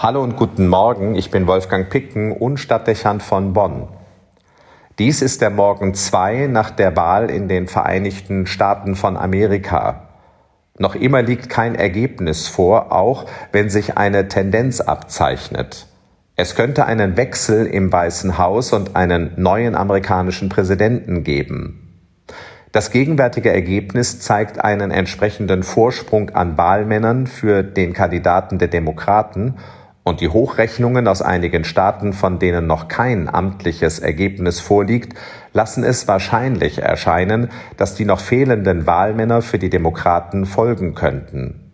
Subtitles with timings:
[0.00, 3.88] Hallo und guten Morgen, ich bin Wolfgang Picken, Unstadtdechant von Bonn.
[5.00, 10.04] Dies ist der Morgen 2 nach der Wahl in den Vereinigten Staaten von Amerika.
[10.78, 15.88] Noch immer liegt kein Ergebnis vor, auch wenn sich eine Tendenz abzeichnet.
[16.36, 22.06] Es könnte einen Wechsel im Weißen Haus und einen neuen amerikanischen Präsidenten geben.
[22.70, 29.56] Das gegenwärtige Ergebnis zeigt einen entsprechenden Vorsprung an Wahlmännern für den Kandidaten der Demokraten
[30.08, 35.16] und die Hochrechnungen aus einigen Staaten, von denen noch kein amtliches Ergebnis vorliegt,
[35.52, 41.72] lassen es wahrscheinlich erscheinen, dass die noch fehlenden Wahlmänner für die Demokraten folgen könnten.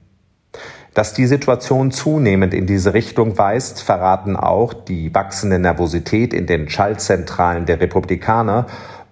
[0.94, 6.68] Dass die Situation zunehmend in diese Richtung weist, verraten auch die wachsende Nervosität in den
[6.68, 8.66] Schaltzentralen der Republikaner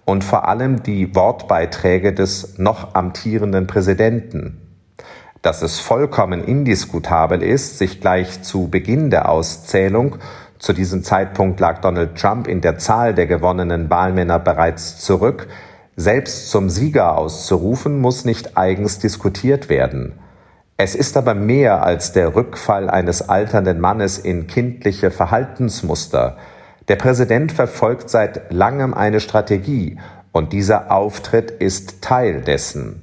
[0.05, 4.62] und vor allem die Wortbeiträge des noch amtierenden Präsidenten
[5.43, 10.17] dass es vollkommen indiskutabel ist, sich gleich zu Beginn der Auszählung
[10.63, 15.49] zu diesem Zeitpunkt lag Donald Trump in der Zahl der gewonnenen Wahlmänner bereits zurück,
[15.97, 20.13] selbst zum Sieger auszurufen, muss nicht eigens diskutiert werden.
[20.77, 26.37] Es ist aber mehr als der Rückfall eines alternden Mannes in kindliche Verhaltensmuster.
[26.87, 29.99] Der Präsident verfolgt seit langem eine Strategie,
[30.31, 33.02] und dieser Auftritt ist Teil dessen.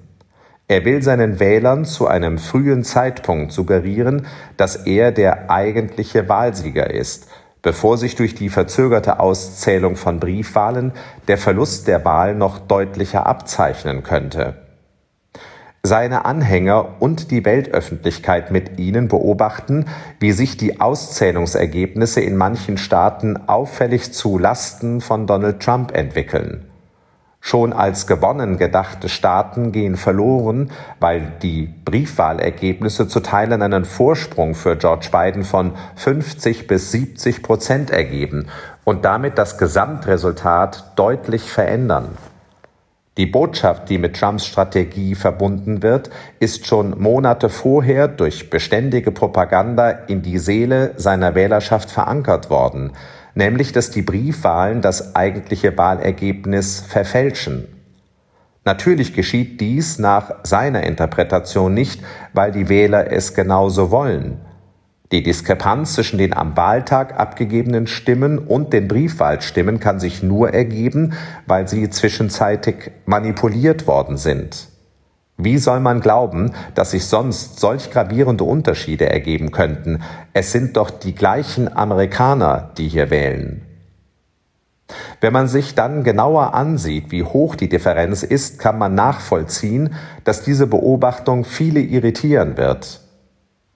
[0.70, 7.26] Er will seinen Wählern zu einem frühen Zeitpunkt suggerieren, dass er der eigentliche Wahlsieger ist,
[7.60, 10.92] bevor sich durch die verzögerte Auszählung von Briefwahlen
[11.26, 14.62] der Verlust der Wahl noch deutlicher abzeichnen könnte.
[15.82, 19.86] Seine Anhänger und die Weltöffentlichkeit mit ihnen beobachten,
[20.20, 26.69] wie sich die Auszählungsergebnisse in manchen Staaten auffällig zu Lasten von Donald Trump entwickeln.
[27.42, 34.77] Schon als gewonnen gedachte Staaten gehen verloren, weil die Briefwahlergebnisse zu Teilen einen Vorsprung für
[34.77, 38.48] George Biden von 50 bis 70 Prozent ergeben
[38.84, 42.19] und damit das Gesamtresultat deutlich verändern.
[43.16, 49.91] Die Botschaft, die mit Trumps Strategie verbunden wird, ist schon Monate vorher durch beständige Propaganda
[49.91, 52.93] in die Seele seiner Wählerschaft verankert worden–
[53.34, 57.66] nämlich dass die Briefwahlen das eigentliche Wahlergebnis verfälschen.
[58.64, 62.02] Natürlich geschieht dies nach seiner Interpretation nicht,
[62.32, 64.40] weil die Wähler es genauso wollen.
[65.12, 71.14] Die Diskrepanz zwischen den am Wahltag abgegebenen Stimmen und den Briefwahlstimmen kann sich nur ergeben,
[71.46, 74.69] weil sie zwischenzeitig manipuliert worden sind.
[75.42, 80.02] Wie soll man glauben, dass sich sonst solch gravierende Unterschiede ergeben könnten?
[80.34, 83.62] Es sind doch die gleichen Amerikaner, die hier wählen.
[85.20, 90.42] Wenn man sich dann genauer ansieht, wie hoch die Differenz ist, kann man nachvollziehen, dass
[90.42, 93.00] diese Beobachtung viele irritieren wird.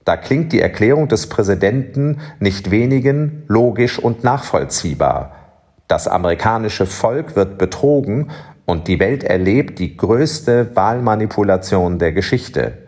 [0.05, 5.33] Da klingt die Erklärung des Präsidenten nicht wenigen logisch und nachvollziehbar.
[5.89, 8.31] Das amerikanische Volk wird betrogen
[8.67, 12.79] und die Welt erlebt die größte Wahlmanipulation der Geschichte.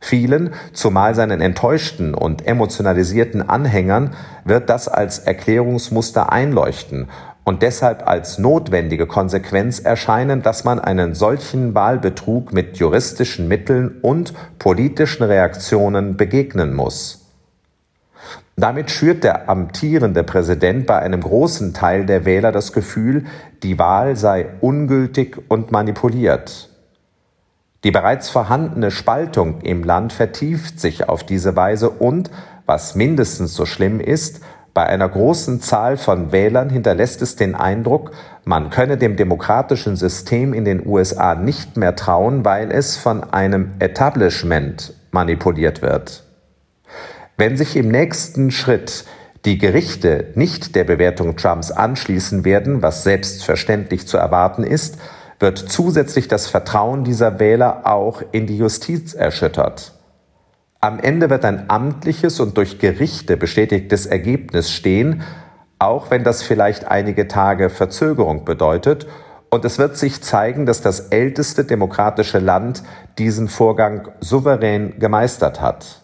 [0.00, 4.10] Vielen, zumal seinen enttäuschten und emotionalisierten Anhängern,
[4.44, 7.08] wird das als Erklärungsmuster einleuchten
[7.44, 14.32] und deshalb als notwendige Konsequenz erscheinen, dass man einen solchen Wahlbetrug mit juristischen Mitteln und
[14.58, 17.23] politischen Reaktionen begegnen muss.
[18.56, 23.24] Damit schürt der amtierende Präsident bei einem großen Teil der Wähler das Gefühl,
[23.62, 26.68] die Wahl sei ungültig und manipuliert.
[27.82, 32.30] Die bereits vorhandene Spaltung im Land vertieft sich auf diese Weise und,
[32.64, 34.40] was mindestens so schlimm ist,
[34.72, 38.10] bei einer großen Zahl von Wählern hinterlässt es den Eindruck,
[38.44, 43.70] man könne dem demokratischen System in den USA nicht mehr trauen, weil es von einem
[43.78, 46.23] Establishment manipuliert wird.
[47.36, 49.04] Wenn sich im nächsten Schritt
[49.44, 54.98] die Gerichte nicht der Bewertung Trumps anschließen werden, was selbstverständlich zu erwarten ist,
[55.40, 59.92] wird zusätzlich das Vertrauen dieser Wähler auch in die Justiz erschüttert.
[60.80, 65.22] Am Ende wird ein amtliches und durch Gerichte bestätigtes Ergebnis stehen,
[65.80, 69.06] auch wenn das vielleicht einige Tage Verzögerung bedeutet,
[69.50, 72.82] und es wird sich zeigen, dass das älteste demokratische Land
[73.18, 76.03] diesen Vorgang souverän gemeistert hat.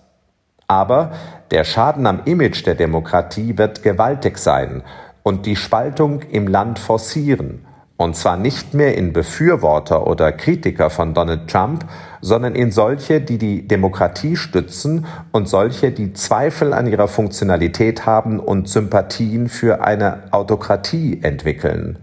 [0.70, 1.10] Aber
[1.50, 4.84] der Schaden am Image der Demokratie wird gewaltig sein
[5.24, 7.66] und die Spaltung im Land forcieren.
[7.96, 11.86] Und zwar nicht mehr in Befürworter oder Kritiker von Donald Trump,
[12.20, 18.38] sondern in solche, die die Demokratie stützen und solche, die Zweifel an ihrer Funktionalität haben
[18.38, 21.98] und Sympathien für eine Autokratie entwickeln.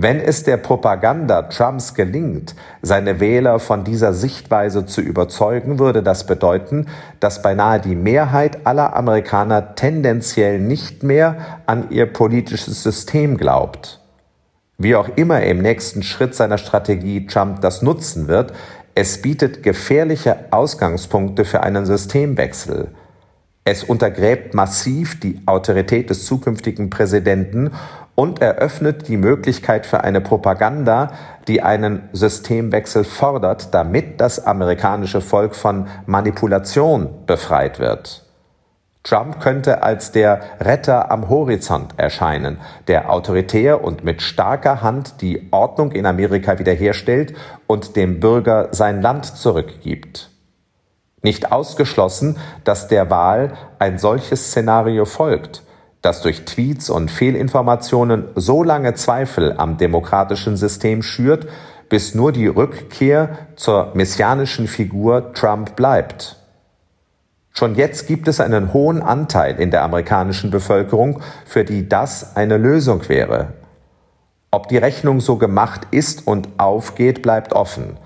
[0.00, 6.24] Wenn es der Propaganda Trumps gelingt, seine Wähler von dieser Sichtweise zu überzeugen, würde das
[6.24, 6.86] bedeuten,
[7.18, 14.00] dass beinahe die Mehrheit aller Amerikaner tendenziell nicht mehr an ihr politisches System glaubt.
[14.78, 18.52] Wie auch immer im nächsten Schritt seiner Strategie Trump das nutzen wird,
[18.94, 22.92] es bietet gefährliche Ausgangspunkte für einen Systemwechsel.
[23.70, 27.72] Es untergräbt massiv die Autorität des zukünftigen Präsidenten
[28.14, 31.12] und eröffnet die Möglichkeit für eine Propaganda,
[31.48, 38.24] die einen Systemwechsel fordert, damit das amerikanische Volk von Manipulation befreit wird.
[39.02, 42.56] Trump könnte als der Retter am Horizont erscheinen,
[42.86, 47.34] der autoritär und mit starker Hand die Ordnung in Amerika wiederherstellt
[47.66, 50.30] und dem Bürger sein Land zurückgibt.
[51.28, 55.62] Nicht ausgeschlossen, dass der Wahl ein solches Szenario folgt,
[56.00, 61.46] das durch Tweets und Fehlinformationen so lange Zweifel am demokratischen System schürt,
[61.90, 66.36] bis nur die Rückkehr zur messianischen Figur Trump bleibt.
[67.52, 72.56] Schon jetzt gibt es einen hohen Anteil in der amerikanischen Bevölkerung, für die das eine
[72.56, 73.52] Lösung wäre.
[74.50, 77.98] Ob die Rechnung so gemacht ist und aufgeht, bleibt offen.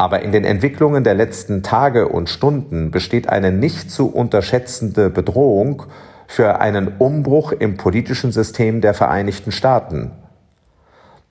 [0.00, 5.82] Aber in den Entwicklungen der letzten Tage und Stunden besteht eine nicht zu unterschätzende Bedrohung
[6.28, 10.12] für einen Umbruch im politischen System der Vereinigten Staaten.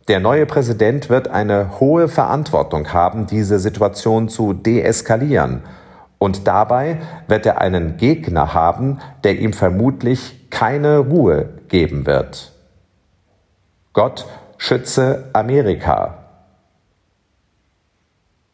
[0.10, 5.64] Der neue Präsident wird eine hohe Verantwortung haben, diese Situation zu deeskalieren.
[6.18, 6.98] Und dabei
[7.28, 12.52] wird er einen Gegner haben, der ihm vermutlich keine Ruhe geben wird.
[13.94, 14.26] Gott
[14.58, 16.27] schütze Amerika.